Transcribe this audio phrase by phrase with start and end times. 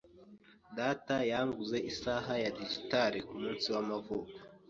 [0.77, 4.33] Data yanguze isaha ya digitale kumunsi w'amavuko.